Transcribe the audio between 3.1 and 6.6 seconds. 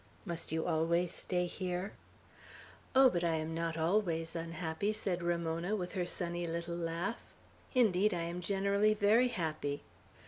I am not always unhappy!" said Ramona, with her sunny